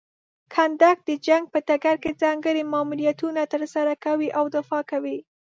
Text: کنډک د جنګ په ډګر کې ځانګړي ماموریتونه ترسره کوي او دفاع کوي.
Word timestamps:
کنډک 0.53 0.97
د 1.09 1.11
جنګ 1.27 1.43
په 1.53 1.59
ډګر 1.67 1.95
کې 2.03 2.11
ځانګړي 2.21 2.61
ماموریتونه 2.73 3.41
ترسره 3.53 3.93
کوي 4.05 4.29
او 4.37 4.43
دفاع 4.55 4.83
کوي. 4.91 5.17